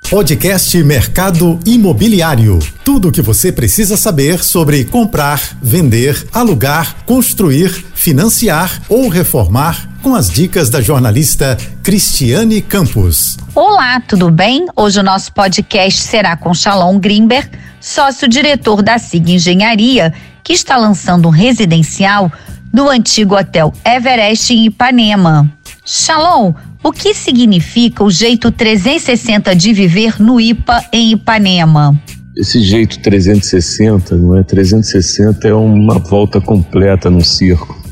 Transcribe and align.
Podcast 0.00 0.82
Mercado 0.82 1.58
Imobiliário. 1.64 2.58
Tudo 2.84 3.08
o 3.08 3.12
que 3.12 3.22
você 3.22 3.50
precisa 3.50 3.96
saber 3.96 4.42
sobre 4.42 4.84
comprar, 4.84 5.40
vender, 5.62 6.26
alugar, 6.32 7.04
construir, 7.06 7.70
financiar 7.94 8.82
ou 8.88 9.08
reformar 9.08 9.88
com 10.02 10.14
as 10.14 10.30
dicas 10.30 10.68
da 10.68 10.80
jornalista 10.80 11.56
Cristiane 11.82 12.60
Campos. 12.60 13.36
Olá, 13.54 14.00
tudo 14.00 14.30
bem? 14.30 14.66
Hoje 14.76 15.00
o 15.00 15.02
nosso 15.02 15.32
podcast 15.32 16.02
será 16.02 16.36
com 16.36 16.52
Shalom 16.54 16.98
Grimberg, 16.98 17.48
sócio-diretor 17.80 18.82
da 18.82 18.98
SIG 18.98 19.34
Engenharia, 19.34 20.12
que 20.42 20.52
está 20.52 20.76
lançando 20.76 21.28
um 21.28 21.30
residencial 21.30 22.30
do 22.72 22.88
antigo 22.88 23.36
hotel 23.36 23.72
Everest 23.84 24.52
em 24.52 24.66
Ipanema. 24.66 25.50
Shalom, 25.84 26.52
o 26.84 26.92
que 26.92 27.14
significa 27.14 28.04
o 28.04 28.10
jeito 28.10 28.52
360 28.52 29.56
de 29.56 29.72
viver 29.72 30.20
no 30.20 30.38
IPA 30.38 30.84
em 30.92 31.12
Ipanema? 31.12 31.98
Esse 32.36 32.60
jeito 32.60 33.00
360, 33.00 34.14
não 34.16 34.36
é? 34.36 34.42
360 34.42 35.48
é 35.48 35.54
uma 35.54 35.98
volta 35.98 36.42
completa 36.42 37.08
no 37.08 37.24
circo. 37.24 37.82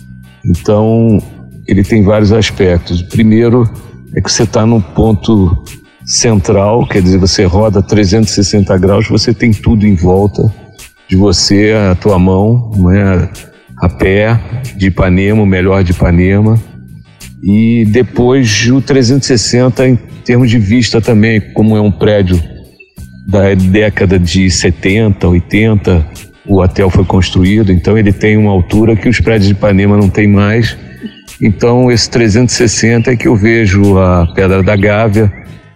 Então, 0.45 1.23
ele 1.66 1.82
tem 1.82 2.02
vários 2.02 2.32
aspectos. 2.32 3.01
O 3.01 3.09
primeiro 3.09 3.65
é 4.15 4.20
que 4.20 4.30
você 4.30 4.42
está 4.42 4.66
no 4.66 4.82
ponto 4.82 5.65
central, 6.04 6.87
quer 6.87 7.01
dizer, 7.01 7.16
você 7.16 7.45
roda 7.45 7.82
360 7.82 8.77
graus, 8.77 9.09
você 9.09 9.32
tem 9.32 9.52
tudo 9.52 9.87
em 9.87 9.95
volta 9.95 10.52
de 11.09 11.16
você, 11.16 11.73
a 11.90 11.95
tua 11.95 12.18
mão, 12.18 12.70
não 12.77 12.90
é? 12.90 13.30
a 13.79 13.88
pé 13.88 14.38
de 14.77 14.88
Ipanema, 14.88 15.43
o 15.43 15.46
melhor 15.46 15.82
de 15.82 15.93
Ipanema 15.93 16.60
e 17.42 17.84
depois 17.88 18.69
o 18.70 18.80
360 18.80 19.88
em 19.88 19.98
termos 20.24 20.48
de 20.48 20.59
vista 20.59 21.01
também, 21.01 21.41
como 21.41 21.77
é 21.77 21.80
um 21.80 21.91
prédio 21.91 22.41
da 23.27 23.55
década 23.55 24.18
de 24.18 24.48
70, 24.51 25.27
80, 25.27 26.07
o 26.46 26.60
hotel 26.60 26.88
foi 26.90 27.04
construído, 27.04 27.73
então 27.73 27.98
ele 27.98 28.13
tem 28.13 28.37
uma 28.37 28.51
altura 28.51 28.95
que 28.95 29.09
os 29.09 29.20
prédios 29.20 29.46
de 29.46 29.52
Ipanema 29.52 29.96
não 29.96 30.09
tem 30.09 30.26
mais. 30.26 30.76
Então 31.40 31.90
esse 31.90 32.09
360 32.10 33.10
é 33.10 33.16
que 33.16 33.26
eu 33.26 33.35
vejo 33.35 33.98
a 33.98 34.26
Pedra 34.35 34.63
da 34.63 34.76
Gávea, 34.76 35.32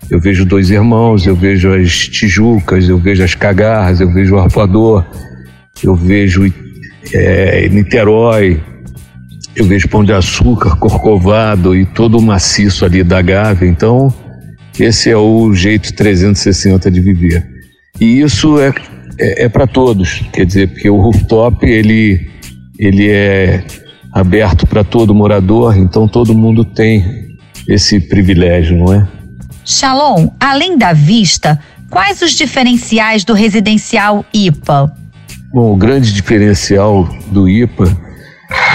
eu 0.09 0.21
vejo 0.21 0.45
dois 0.45 0.71
irmãos, 0.71 1.27
eu 1.27 1.35
vejo 1.35 1.73
as 1.73 2.09
Tijucas, 2.09 2.89
eu 2.89 2.99
vejo 2.99 3.25
as 3.25 3.35
Cagarras, 3.35 4.01
eu 4.01 4.13
vejo 4.13 4.37
o 4.37 4.39
Arpoador, 4.39 5.05
eu 5.83 5.97
vejo 5.97 6.53
é, 7.13 7.69
Niterói, 7.69 8.61
eu 9.57 9.65
vejo 9.65 9.89
pão 9.89 10.05
de 10.05 10.13
açúcar, 10.13 10.77
corcovado 10.77 11.75
e 11.75 11.87
todo 11.87 12.19
o 12.19 12.23
maciço 12.23 12.85
ali 12.85 13.03
da 13.03 13.23
Gávea. 13.23 13.67
Então, 13.67 14.13
esse 14.79 15.11
é 15.11 15.17
o 15.17 15.53
jeito 15.55 15.95
360 15.95 16.91
de 16.91 17.01
viver. 17.01 17.47
E 17.99 18.21
isso 18.21 18.61
é, 18.61 18.73
é, 19.19 19.45
é 19.45 19.49
para 19.49 19.67
todos, 19.67 20.23
quer 20.31 20.45
dizer, 20.45 20.69
porque 20.69 20.91
o 20.91 21.01
rooftop 21.01 21.65
ele, 21.65 22.29
ele 22.79 23.09
é 23.09 23.65
aberto 24.13 24.67
para 24.67 24.85
todo 24.85 25.15
morador, 25.15 25.77
então 25.79 26.07
todo 26.07 26.35
mundo 26.35 26.63
tem 26.63 27.03
esse 27.67 27.99
privilégio, 27.99 28.77
não 28.77 28.93
é? 28.93 29.09
Shalom, 29.65 30.29
além 30.39 30.77
da 30.77 30.93
vista, 30.93 31.59
quais 31.89 32.21
os 32.21 32.33
diferenciais 32.33 33.25
do 33.25 33.33
residencial 33.33 34.25
IPA? 34.35 34.93
Bom, 35.53 35.73
o 35.73 35.77
grande 35.77 36.13
diferencial 36.13 37.09
do 37.33 37.49
IPA 37.49 38.06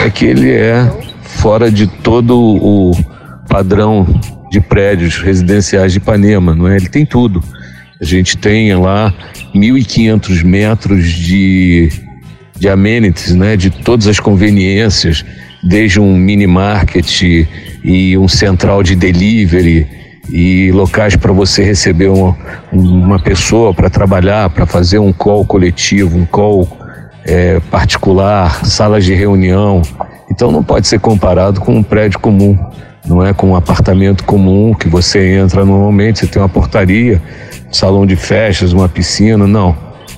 é 0.04 0.10
que 0.10 0.26
ele 0.26 0.52
é 0.52 0.90
fora 1.22 1.72
de 1.72 1.88
todo 1.88 2.38
o 2.38 2.92
padrão 3.48 4.08
de 4.52 4.60
prédios 4.60 5.18
residenciais 5.18 5.94
de 5.94 5.98
Ipanema, 5.98 6.54
não 6.54 6.68
é? 6.68 6.76
Ele 6.76 6.90
tem 6.90 7.06
tudo. 7.06 7.44
A 8.00 8.06
gente 8.06 8.38
tem 8.38 8.76
lá 8.76 9.14
1.500 9.56 10.44
metros 10.44 11.08
de, 11.10 11.90
de 12.58 12.68
amenities, 12.68 13.34
né? 13.34 13.56
De 13.56 13.70
todas 13.70 14.08
as 14.08 14.20
conveniências, 14.20 15.24
desde 15.64 16.00
um 16.00 16.16
mini 16.16 16.48
market 16.48 17.22
e 17.84 18.18
um 18.18 18.28
central 18.28 18.84
de 18.84 18.96
delivery 18.96 19.88
e 20.30 20.72
locais 20.72 21.16
para 21.16 21.32
você 21.32 21.64
receber 21.64 22.08
uma, 22.10 22.38
uma 22.72 23.20
pessoa 23.20 23.74
para 23.74 23.90
trabalhar, 23.90 24.50
para 24.50 24.66
fazer 24.66 25.00
um 25.00 25.12
call 25.12 25.46
coletivo, 25.46 26.18
um 26.18 26.26
call 26.26 26.81
é, 27.26 27.60
particular, 27.72 28.66
salas 28.66 29.06
de 29.06 29.14
reunião. 29.14 29.82
Então 30.30 30.52
não 30.52 30.64
pode 30.64 30.88
ser 30.88 31.00
comparado 31.00 31.60
com 31.62 31.76
um 31.76 31.84
prédio 31.84 32.20
comum, 32.20 32.58
não 33.06 33.26
é 33.26 33.34
com 33.34 33.50
um 33.50 33.56
apartamento 33.56 34.24
comum 34.24 34.74
que 34.74 34.88
você 34.88 35.36
entra 35.36 35.66
normalmente, 35.66 36.20
você 36.20 36.28
tem 36.28 36.42
uma 36.42 36.50
portaria, 36.50 37.22
um 37.70 37.74
salão 37.74 38.06
de 38.06 38.16
festas, 38.16 38.74
uma 38.74 38.88
piscina, 38.88 39.46
não. 39.46 39.76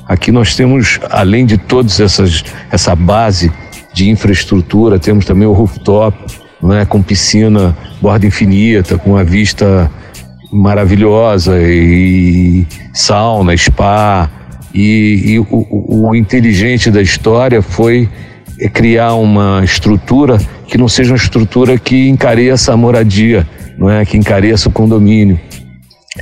Aqui 0.07 0.31
nós 0.31 0.55
temos, 0.55 0.99
além 1.09 1.45
de 1.45 1.57
todas 1.57 1.99
essas 1.99 2.43
essa 2.71 2.95
base 2.95 3.51
de 3.93 4.09
infraestrutura, 4.09 4.99
temos 4.99 5.25
também 5.25 5.47
o 5.47 5.53
rooftop, 5.53 6.17
não 6.61 6.73
é 6.73 6.85
com 6.85 7.01
piscina, 7.01 7.75
borda 8.01 8.25
infinita, 8.25 8.97
com 8.97 9.11
uma 9.11 9.23
vista 9.23 9.89
maravilhosa 10.51 11.59
e 11.61 12.67
sauna, 12.93 13.55
spa, 13.57 14.29
e, 14.73 15.33
e 15.33 15.39
o, 15.39 15.47
o, 15.49 16.15
inteligente 16.15 16.89
da 16.89 17.01
história 17.01 17.61
foi 17.61 18.09
é, 18.59 18.67
criar 18.67 19.13
uma 19.13 19.61
estrutura 19.63 20.37
que 20.67 20.77
não 20.77 20.87
seja 20.87 21.11
uma 21.11 21.17
estrutura 21.17 21.77
que 21.77 22.07
encareça 22.09 22.73
a 22.73 22.77
moradia, 22.77 23.47
não 23.77 23.89
é? 23.89 24.03
Que 24.05 24.17
encareça 24.17 24.69
o 24.69 24.71
condomínio. 24.71 25.39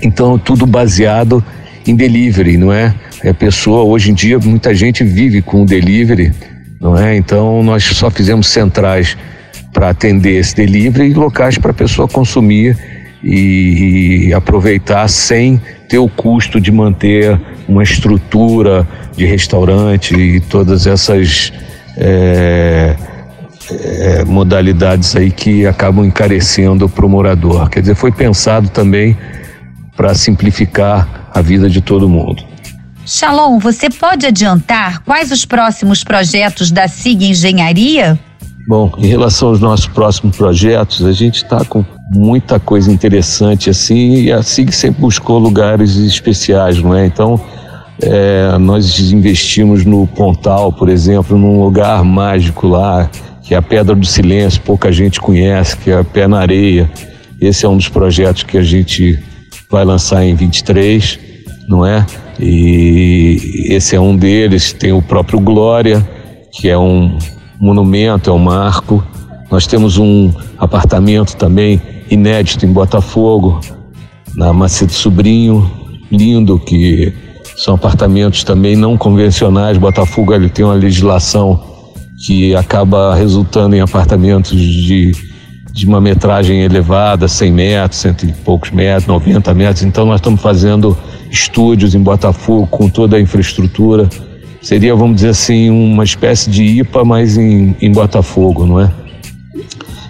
Então, 0.01 0.37
tudo 0.37 0.65
baseado 0.65 1.43
em 1.87 1.95
delivery, 1.95 2.57
não 2.57 2.71
é? 2.73 2.93
A 3.25 3.33
pessoa, 3.33 3.83
hoje 3.83 4.11
em 4.11 4.13
dia, 4.13 4.37
muita 4.39 4.73
gente 4.75 5.03
vive 5.03 5.41
com 5.41 5.65
delivery, 5.65 6.33
não 6.79 6.97
é? 6.97 7.15
Então, 7.15 7.63
nós 7.63 7.83
só 7.83 8.09
fizemos 8.09 8.47
centrais 8.47 9.17
para 9.71 9.89
atender 9.89 10.39
esse 10.39 10.55
delivery 10.55 11.11
e 11.11 11.13
locais 11.13 11.57
para 11.57 11.71
a 11.71 11.73
pessoa 11.73 12.07
consumir 12.07 12.77
e, 13.23 14.27
e 14.27 14.33
aproveitar 14.33 15.07
sem 15.07 15.61
ter 15.87 15.97
o 15.97 16.07
custo 16.07 16.59
de 16.59 16.71
manter 16.71 17.39
uma 17.67 17.83
estrutura 17.83 18.87
de 19.15 19.25
restaurante 19.25 20.15
e 20.15 20.39
todas 20.39 20.87
essas 20.87 21.51
é, 21.97 22.95
é, 23.69 24.25
modalidades 24.25 25.15
aí 25.15 25.31
que 25.31 25.65
acabam 25.65 26.05
encarecendo 26.05 26.89
para 26.89 27.05
o 27.05 27.09
morador. 27.09 27.69
Quer 27.69 27.81
dizer, 27.81 27.95
foi 27.95 28.11
pensado 28.11 28.69
também 28.69 29.17
para 29.95 30.13
simplificar 30.15 31.29
a 31.33 31.41
vida 31.41 31.69
de 31.69 31.81
todo 31.81 32.09
mundo. 32.09 32.43
Shalom, 33.05 33.59
você 33.59 33.89
pode 33.89 34.25
adiantar 34.25 34.99
quais 35.03 35.31
os 35.31 35.43
próximos 35.43 36.03
projetos 36.03 36.71
da 36.71 36.87
SIG 36.87 37.29
Engenharia? 37.29 38.19
Bom, 38.67 38.91
em 38.97 39.07
relação 39.07 39.49
aos 39.49 39.59
nossos 39.59 39.87
próximos 39.87 40.37
projetos, 40.37 41.03
a 41.03 41.11
gente 41.11 41.37
está 41.37 41.65
com 41.65 41.83
muita 42.13 42.59
coisa 42.59 42.91
interessante 42.91 43.69
assim 43.69 44.23
e 44.23 44.31
a 44.31 44.43
SIG 44.43 44.71
sempre 44.71 45.01
buscou 45.01 45.39
lugares 45.39 45.95
especiais, 45.95 46.81
não 46.81 46.93
é? 46.93 47.05
Então, 47.05 47.39
é, 48.01 48.57
nós 48.57 48.99
investimos 49.11 49.85
no 49.85 50.05
Pontal, 50.07 50.73
por 50.73 50.89
exemplo, 50.89 51.37
num 51.37 51.63
lugar 51.63 52.03
mágico 52.03 52.67
lá, 52.67 53.09
que 53.41 53.53
é 53.53 53.57
a 53.57 53.61
Pedra 53.61 53.95
do 53.95 54.05
Silêncio, 54.05 54.61
pouca 54.61 54.91
gente 54.91 55.21
conhece, 55.21 55.77
que 55.77 55.89
é 55.89 55.99
a 55.99 56.03
Pé 56.03 56.27
na 56.27 56.39
Areia. 56.39 56.91
Esse 57.39 57.65
é 57.65 57.69
um 57.69 57.77
dos 57.77 57.87
projetos 57.87 58.43
que 58.43 58.57
a 58.57 58.63
gente 58.63 59.17
vai 59.69 59.85
lançar 59.85 60.23
em 60.25 60.35
23, 60.35 61.17
não 61.67 61.85
é? 61.85 62.05
E 62.39 63.67
esse 63.69 63.95
é 63.95 63.99
um 63.99 64.15
deles. 64.15 64.73
Tem 64.73 64.91
o 64.91 65.01
próprio 65.01 65.39
Glória, 65.39 66.05
que 66.51 66.69
é 66.69 66.77
um 66.77 67.17
monumento, 67.59 68.29
é 68.29 68.33
um 68.33 68.39
marco. 68.39 69.03
Nós 69.49 69.65
temos 69.65 69.97
um 69.97 70.31
apartamento 70.57 71.35
também 71.35 71.81
inédito 72.11 72.65
em 72.65 72.71
Botafogo, 72.71 73.59
na 74.35 74.53
Macedo 74.53 74.91
Sobrinho, 74.91 75.69
lindo, 76.11 76.59
que 76.59 77.13
são 77.57 77.75
apartamentos 77.75 78.43
também 78.43 78.75
não 78.75 78.97
convencionais. 78.97 79.77
Botafogo 79.77 80.33
ele 80.33 80.49
tem 80.49 80.63
uma 80.63 80.75
legislação 80.75 81.63
que 82.25 82.55
acaba 82.55 83.15
resultando 83.15 83.75
em 83.75 83.79
apartamentos 83.79 84.59
de, 84.59 85.11
de 85.73 85.87
uma 85.87 85.99
metragem 85.99 86.61
elevada, 86.61 87.27
100 87.27 87.51
metros, 87.51 87.99
cento 87.99 88.25
e 88.25 88.31
poucos 88.31 88.69
metros, 88.69 89.07
90 89.07 89.53
metros. 89.53 89.83
Então 89.83 90.05
nós 90.05 90.19
estamos 90.19 90.41
fazendo 90.41 90.95
estúdios 91.31 91.95
em 91.95 91.99
Botafogo 91.99 92.67
com 92.67 92.89
toda 92.89 93.17
a 93.17 93.19
infraestrutura 93.19 94.07
Seria, 94.61 94.95
vamos 94.95 95.15
dizer 95.15 95.29
assim, 95.29 95.71
uma 95.71 96.03
espécie 96.03 96.49
de 96.49 96.63
IPA, 96.63 97.03
mas 97.03 97.35
em, 97.35 97.75
em 97.81 97.91
Botafogo, 97.91 98.67
não 98.67 98.79
é? 98.79 98.91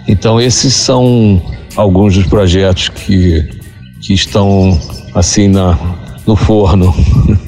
Então, 0.06 0.38
esses 0.38 0.74
são 0.74 1.40
alguns 1.76 2.14
dos 2.14 2.26
projetos 2.26 2.88
que, 2.88 3.48
que 4.00 4.14
estão 4.14 4.78
assim 5.14 5.48
na, 5.48 5.78
no 6.26 6.36
forno. 6.36 6.94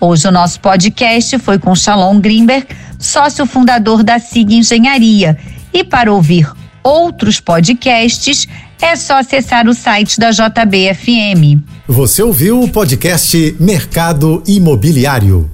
Hoje 0.00 0.28
o 0.28 0.32
nosso 0.32 0.60
podcast 0.60 1.38
foi 1.38 1.58
com 1.58 1.74
Shalom 1.74 2.20
Grimberg, 2.20 2.66
sócio 2.98 3.46
fundador 3.46 4.02
da 4.02 4.18
SIG 4.18 4.56
Engenharia. 4.56 5.38
E 5.72 5.82
para 5.82 6.12
ouvir 6.12 6.50
outros 6.82 7.40
podcasts, 7.40 8.46
é 8.82 8.96
só 8.96 9.18
acessar 9.18 9.66
o 9.66 9.72
site 9.72 10.20
da 10.20 10.30
JBFM. 10.30 11.62
Você 11.88 12.22
ouviu 12.22 12.62
o 12.62 12.68
podcast 12.68 13.56
Mercado 13.58 14.42
Imobiliário. 14.46 15.53